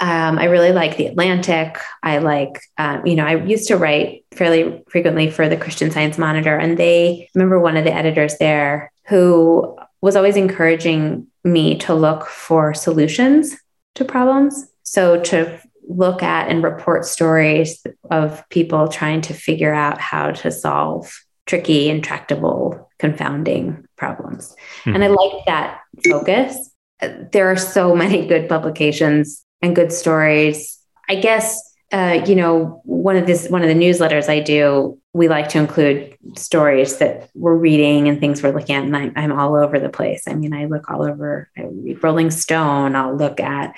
[0.00, 1.78] Um, I really like The Atlantic.
[2.02, 6.18] I like, um, you know, I used to write fairly frequently for the Christian Science
[6.18, 11.94] Monitor, and they remember one of the editors there who was always encouraging me to
[11.94, 13.56] look for solutions
[13.96, 14.68] to problems.
[14.84, 20.50] So to look at and report stories of people trying to figure out how to
[20.50, 24.54] solve tricky, intractable, confounding problems.
[24.82, 24.94] Mm-hmm.
[24.94, 26.70] And I like that focus.
[27.00, 30.78] There are so many good publications and good stories.
[31.08, 34.98] I guess uh, you know one of this one of the newsletters I do.
[35.14, 39.10] We like to include stories that we're reading and things we're looking at, and I,
[39.16, 40.24] I'm all over the place.
[40.28, 41.50] I mean, I look all over.
[41.56, 42.94] I read Rolling Stone.
[42.94, 43.74] I'll look at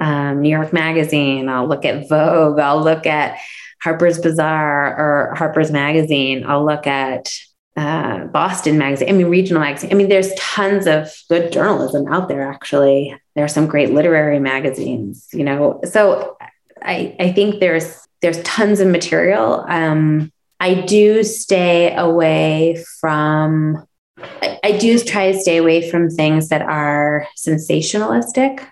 [0.00, 1.48] um, New York Magazine.
[1.48, 2.58] I'll look at Vogue.
[2.58, 3.38] I'll look at
[3.82, 6.44] Harper's Bazaar or Harper's Magazine.
[6.46, 7.30] I'll look at
[7.76, 9.08] uh, Boston Magazine.
[9.08, 9.90] I mean, regional magazine.
[9.92, 12.42] I mean, there's tons of good journalism out there.
[12.42, 15.28] Actually, there are some great literary magazines.
[15.32, 16.36] You know, so
[16.82, 19.64] I I think there's there's tons of material.
[19.68, 23.86] Um, I do stay away from.
[24.18, 28.66] I, I do try to stay away from things that are sensationalistic.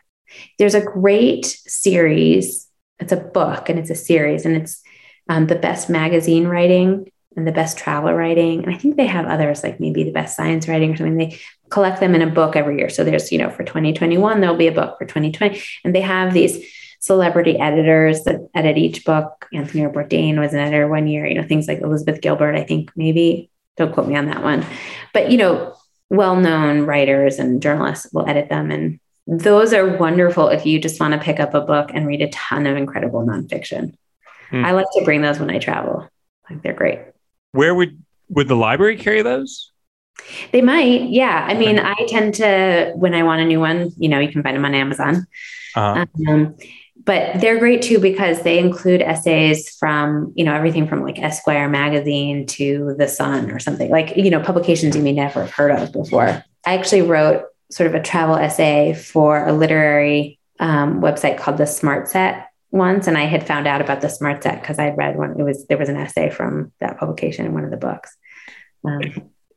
[0.59, 2.69] There's a great series.
[2.99, 4.83] It's a book and it's a series, and it's
[5.29, 8.65] um, the best magazine writing and the best travel writing.
[8.65, 11.17] And I think they have others, like maybe the best science writing or something.
[11.17, 11.39] They
[11.71, 12.91] collect them in a book every year.
[12.91, 15.63] So there's, you know, for 2021, there'll be a book for 2020.
[15.85, 16.67] And they have these
[16.99, 19.47] celebrity editors that edit each book.
[19.53, 22.91] Anthony Bourdain was an editor one year, you know, things like Elizabeth Gilbert, I think
[22.97, 24.67] maybe, don't quote me on that one.
[25.15, 25.77] But, you know,
[26.11, 28.73] well known writers and journalists will edit them.
[28.73, 32.23] And those are wonderful if you just want to pick up a book and read
[32.23, 33.95] a ton of incredible nonfiction.
[34.51, 34.65] Hmm.
[34.65, 36.09] I like to bring those when I travel.
[36.51, 36.99] Like they're great.
[37.53, 39.73] Where would would the library carry those?
[40.53, 41.47] They might, yeah.
[41.49, 44.43] I mean, I tend to when I want a new one, you know, you can
[44.43, 45.27] find them on Amazon.
[45.75, 46.07] Uh-huh.
[46.29, 46.57] Um,
[47.05, 51.69] but they're great too because they include essays from you know everything from like Esquire
[51.69, 55.71] magazine to The Sun or something like you know publications you may never have heard
[55.71, 56.45] of before.
[56.67, 61.67] I actually wrote sort of a travel essay for a literary um, website called the
[61.67, 65.17] Smart Set once and I had found out about the smart set because I read
[65.17, 65.39] one.
[65.39, 68.17] It was there was an essay from that publication in one of the books.
[68.85, 69.01] Um,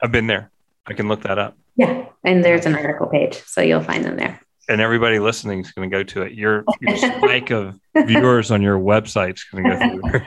[0.00, 0.52] I've been there.
[0.86, 1.58] I can look that up.
[1.74, 2.06] Yeah.
[2.22, 3.42] And there's an article page.
[3.44, 4.40] So you'll find them there.
[4.68, 6.34] And everybody listening is going to go to it.
[6.34, 10.26] Your, your spike of viewers on your website is going to go through.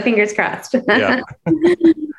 [0.02, 0.74] Fingers crossed.
[0.88, 1.22] yeah.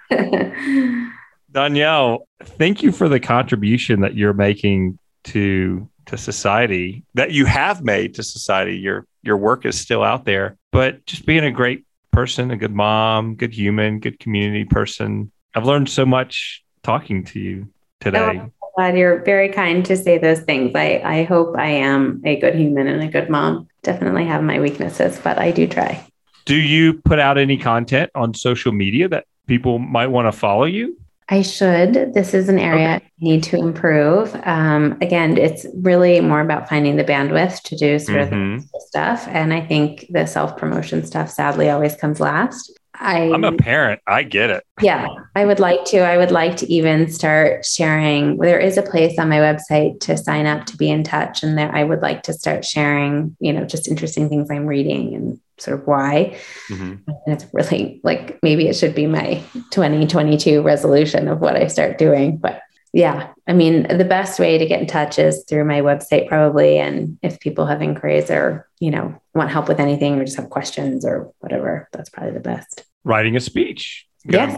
[1.51, 7.83] Danielle, thank you for the contribution that you're making to to society that you have
[7.83, 8.77] made to society.
[8.77, 12.73] Your your work is still out there, but just being a great person, a good
[12.73, 15.31] mom, good human, good community person.
[15.55, 17.69] I've learned so much talking to you
[17.99, 18.41] today.
[18.43, 20.71] Oh, glad you're very kind to say those things.
[20.75, 23.67] I, I hope I am a good human and a good mom.
[23.83, 26.05] Definitely have my weaknesses, but I do try.
[26.45, 30.65] Do you put out any content on social media that people might want to follow
[30.65, 30.97] you?
[31.29, 32.13] I should.
[32.13, 33.05] This is an area okay.
[33.05, 34.35] I need to improve.
[34.43, 38.57] Um, again, it's really more about finding the bandwidth to do sort mm-hmm.
[38.57, 39.27] of stuff.
[39.27, 42.79] And I think the self promotion stuff sadly always comes last.
[43.03, 44.01] I, I'm a parent.
[44.07, 44.63] I get it.
[44.81, 45.99] Yeah, I would like to.
[45.99, 48.37] I would like to even start sharing.
[48.37, 51.57] There is a place on my website to sign up to be in touch, and
[51.57, 53.35] there I would like to start sharing.
[53.39, 56.37] You know, just interesting things I'm reading and sort of why.
[56.69, 56.95] Mm-hmm.
[57.07, 61.97] And it's really like maybe it should be my 2022 resolution of what I start
[61.97, 62.61] doing, but
[62.93, 66.77] yeah, I mean, the best way to get in touch is through my website, probably.
[66.77, 70.51] And if people have inquiries or, you know, want help with anything or just have
[70.51, 72.83] questions or whatever, that's probably the best.
[73.03, 74.05] Writing a speech.
[74.25, 74.57] Yes.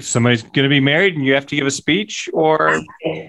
[0.00, 2.80] Somebody's going to be married and you have to give a speech, or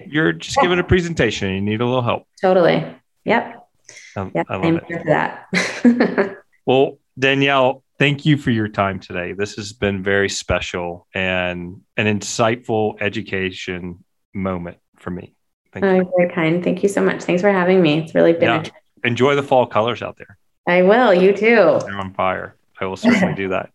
[0.06, 2.26] you're just giving a presentation and you need a little help.
[2.40, 2.84] Totally.
[3.24, 3.68] Yep.
[4.16, 4.46] Um, Yep.
[4.48, 4.84] I I'm love it.
[4.86, 5.04] here for
[5.84, 6.36] that.
[6.66, 9.32] Well, Danielle, thank you for your time today.
[9.34, 14.02] This has been very special and an insightful education
[14.32, 15.34] moment for me.
[15.72, 16.12] Thank oh, you.
[16.16, 16.64] very kind.
[16.64, 17.22] Thank you so much.
[17.24, 17.98] Thanks for having me.
[17.98, 18.42] It's really been.
[18.64, 18.64] Yeah.
[19.04, 20.38] A, Enjoy the fall colors out there.
[20.66, 21.12] I will.
[21.12, 21.80] You too.
[21.84, 22.56] They're on fire.
[22.80, 23.70] I will certainly do that.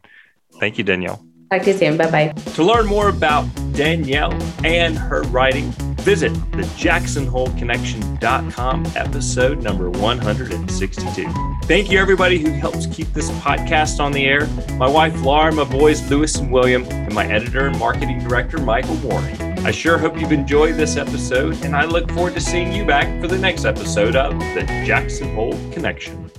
[0.59, 1.25] Thank you, Danielle.
[1.51, 1.97] Talk to you soon.
[1.97, 2.27] Bye bye.
[2.53, 4.33] To learn more about Danielle
[4.63, 11.57] and her writing, visit the jacksonholeconnection.com episode number 162.
[11.63, 14.45] Thank you, everybody who helps keep this podcast on the air.
[14.77, 18.97] My wife, Laura, my boys, Lewis and William, and my editor and marketing director, Michael
[18.97, 22.85] Moeri I sure hope you've enjoyed this episode, and I look forward to seeing you
[22.85, 26.31] back for the next episode of the Jackson Hole Connection.